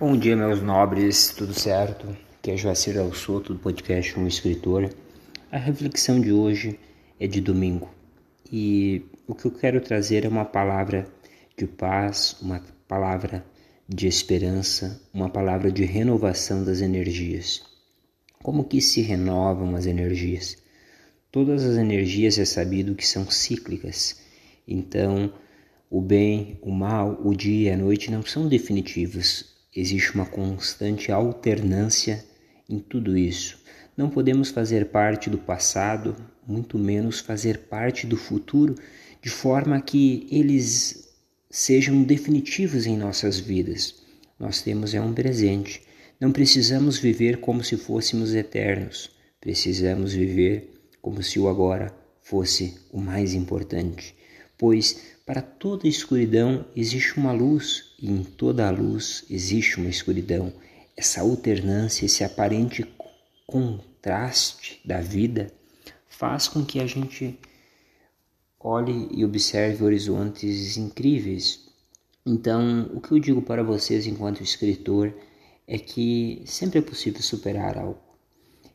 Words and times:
Bom 0.00 0.16
dia, 0.16 0.34
meus 0.34 0.62
nobres, 0.62 1.28
tudo 1.36 1.52
certo? 1.52 2.16
Aqui 2.38 2.52
é 2.52 2.56
Joacir 2.56 2.94
Del 2.94 3.12
Soto, 3.12 3.52
do 3.52 3.58
podcast 3.58 4.18
Um 4.18 4.26
Escritor. 4.26 4.88
A 5.52 5.58
reflexão 5.58 6.18
de 6.18 6.32
hoje 6.32 6.80
é 7.20 7.26
de 7.26 7.38
domingo 7.38 7.90
e 8.50 9.04
o 9.26 9.34
que 9.34 9.44
eu 9.44 9.50
quero 9.50 9.78
trazer 9.78 10.24
é 10.24 10.28
uma 10.28 10.46
palavra 10.46 11.06
de 11.54 11.66
paz, 11.66 12.34
uma 12.40 12.64
palavra 12.88 13.44
de 13.86 14.06
esperança, 14.06 14.98
uma 15.12 15.28
palavra 15.28 15.70
de 15.70 15.84
renovação 15.84 16.64
das 16.64 16.80
energias. 16.80 17.62
Como 18.42 18.64
que 18.64 18.80
se 18.80 19.02
renovam 19.02 19.76
as 19.76 19.84
energias? 19.84 20.56
Todas 21.30 21.62
as 21.62 21.76
energias 21.76 22.38
é 22.38 22.46
sabido 22.46 22.94
que 22.94 23.06
são 23.06 23.30
cíclicas, 23.30 24.18
então 24.66 25.30
o 25.90 26.00
bem, 26.00 26.58
o 26.62 26.70
mal, 26.72 27.20
o 27.22 27.34
dia 27.34 27.68
e 27.68 27.74
a 27.74 27.76
noite 27.76 28.10
não 28.10 28.22
são 28.22 28.48
definitivos, 28.48 29.59
Existe 29.74 30.14
uma 30.14 30.26
constante 30.26 31.12
alternância 31.12 32.24
em 32.68 32.78
tudo 32.78 33.16
isso. 33.16 33.58
Não 33.96 34.10
podemos 34.10 34.50
fazer 34.50 34.86
parte 34.86 35.30
do 35.30 35.38
passado, 35.38 36.16
muito 36.46 36.78
menos 36.78 37.20
fazer 37.20 37.58
parte 37.68 38.06
do 38.06 38.16
futuro, 38.16 38.74
de 39.22 39.30
forma 39.30 39.80
que 39.80 40.26
eles 40.30 41.08
sejam 41.50 42.02
definitivos 42.02 42.86
em 42.86 42.96
nossas 42.96 43.38
vidas. 43.38 43.94
Nós 44.38 44.62
temos 44.62 44.94
é 44.94 45.00
um 45.00 45.12
presente. 45.12 45.82
Não 46.18 46.32
precisamos 46.32 46.98
viver 46.98 47.38
como 47.38 47.62
se 47.62 47.76
fôssemos 47.76 48.34
eternos. 48.34 49.10
Precisamos 49.40 50.12
viver 50.12 50.80
como 51.00 51.22
se 51.22 51.38
o 51.38 51.48
agora 51.48 51.94
fosse 52.22 52.76
o 52.90 53.00
mais 53.00 53.34
importante. 53.34 54.14
Pois 54.58 55.00
para 55.30 55.42
toda 55.42 55.86
escuridão 55.86 56.66
existe 56.74 57.16
uma 57.16 57.30
luz, 57.30 57.92
e 58.02 58.10
em 58.10 58.24
toda 58.24 58.66
a 58.66 58.70
luz 58.72 59.24
existe 59.30 59.76
uma 59.76 59.88
escuridão. 59.88 60.52
Essa 60.96 61.20
alternância, 61.20 62.04
esse 62.04 62.24
aparente 62.24 62.84
contraste 63.46 64.80
da 64.84 65.00
vida 65.00 65.52
faz 66.08 66.48
com 66.48 66.64
que 66.64 66.80
a 66.80 66.86
gente 66.88 67.38
olhe 68.58 69.06
e 69.12 69.24
observe 69.24 69.84
horizontes 69.84 70.76
incríveis. 70.76 71.60
Então, 72.26 72.90
o 72.92 73.00
que 73.00 73.12
eu 73.12 73.20
digo 73.20 73.40
para 73.40 73.62
vocês 73.62 74.08
enquanto 74.08 74.42
escritor 74.42 75.14
é 75.64 75.78
que 75.78 76.42
sempre 76.44 76.80
é 76.80 76.82
possível 76.82 77.22
superar 77.22 77.78
algo. 77.78 78.00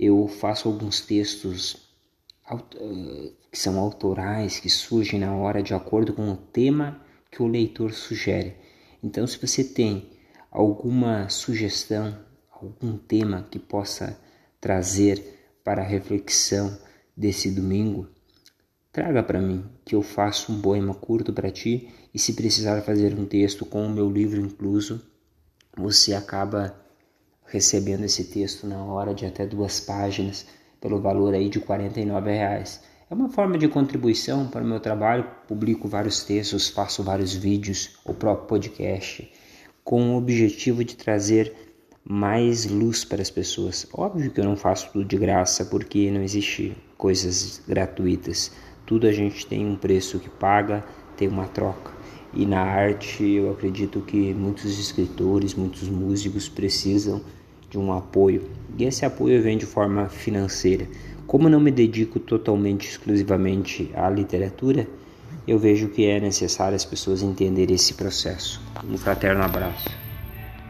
Eu 0.00 0.26
faço 0.26 0.66
alguns 0.66 1.02
textos 1.02 1.76
que 3.50 3.58
são 3.58 3.78
autorais, 3.78 4.58
que 4.58 4.70
surgem 4.70 5.20
na 5.20 5.34
hora 5.34 5.62
de 5.62 5.74
acordo 5.74 6.12
com 6.12 6.30
o 6.30 6.36
tema 6.36 7.00
que 7.30 7.42
o 7.42 7.46
leitor 7.46 7.92
sugere. 7.92 8.56
Então, 9.02 9.26
se 9.26 9.38
você 9.38 9.62
tem 9.62 10.10
alguma 10.50 11.28
sugestão, 11.28 12.18
algum 12.50 12.96
tema 12.96 13.46
que 13.50 13.58
possa 13.58 14.18
trazer 14.60 15.58
para 15.62 15.82
a 15.82 15.86
reflexão 15.86 16.76
desse 17.16 17.50
domingo, 17.50 18.08
traga 18.90 19.22
para 19.22 19.40
mim, 19.40 19.64
que 19.84 19.94
eu 19.94 20.02
faço 20.02 20.52
um 20.52 20.60
poema 20.60 20.94
curto 20.94 21.32
para 21.32 21.50
ti 21.50 21.88
e 22.12 22.18
se 22.18 22.32
precisar 22.32 22.80
fazer 22.82 23.14
um 23.18 23.26
texto 23.26 23.66
com 23.66 23.86
o 23.86 23.90
meu 23.90 24.10
livro 24.10 24.40
incluso, 24.40 25.00
você 25.76 26.14
acaba 26.14 26.74
recebendo 27.46 28.04
esse 28.04 28.24
texto 28.24 28.66
na 28.66 28.82
hora 28.84 29.14
de 29.14 29.24
até 29.24 29.46
duas 29.46 29.80
páginas 29.80 30.46
pelo 30.80 31.00
valor 31.00 31.34
aí 31.34 31.48
de 31.48 31.60
49 31.60 32.30
reais. 32.30 32.82
É 33.10 33.14
uma 33.14 33.28
forma 33.28 33.56
de 33.56 33.66
contribuição 33.68 34.46
para 34.46 34.62
o 34.62 34.66
meu 34.66 34.80
trabalho, 34.80 35.24
publico 35.46 35.88
vários 35.88 36.22
textos, 36.24 36.68
faço 36.68 37.02
vários 37.02 37.34
vídeos, 37.34 37.98
o 38.04 38.12
próprio 38.12 38.46
podcast, 38.46 39.32
com 39.82 40.10
o 40.10 40.18
objetivo 40.18 40.84
de 40.84 40.94
trazer 40.94 41.54
mais 42.04 42.66
luz 42.66 43.04
para 43.04 43.22
as 43.22 43.30
pessoas. 43.30 43.86
Óbvio 43.92 44.30
que 44.30 44.40
eu 44.40 44.44
não 44.44 44.56
faço 44.56 44.90
tudo 44.92 45.04
de 45.04 45.16
graça, 45.16 45.64
porque 45.64 46.10
não 46.10 46.22
existe 46.22 46.76
coisas 46.96 47.62
gratuitas. 47.66 48.52
Tudo 48.84 49.06
a 49.06 49.12
gente 49.12 49.46
tem 49.46 49.66
um 49.66 49.76
preço 49.76 50.18
que 50.18 50.28
paga, 50.28 50.84
tem 51.16 51.28
uma 51.28 51.46
troca. 51.46 51.92
E 52.34 52.44
na 52.44 52.60
arte 52.60 53.24
eu 53.24 53.50
acredito 53.50 54.00
que 54.02 54.34
muitos 54.34 54.78
escritores, 54.78 55.54
muitos 55.54 55.88
músicos 55.88 56.48
precisam 56.48 57.22
de 57.70 57.78
um 57.78 57.92
apoio. 57.92 58.48
E 58.78 58.84
esse 58.84 59.04
apoio 59.04 59.42
vem 59.42 59.58
de 59.58 59.66
forma 59.66 60.08
financeira. 60.08 60.86
Como 61.26 61.48
não 61.48 61.60
me 61.60 61.70
dedico 61.70 62.18
totalmente, 62.18 62.88
exclusivamente 62.88 63.90
à 63.94 64.08
literatura, 64.08 64.86
eu 65.46 65.58
vejo 65.58 65.88
que 65.88 66.06
é 66.06 66.20
necessário 66.20 66.76
as 66.76 66.84
pessoas 66.84 67.22
entenderem 67.22 67.74
esse 67.74 67.94
processo. 67.94 68.60
Um 68.88 68.96
fraterno 68.96 69.42
abraço. 69.42 70.07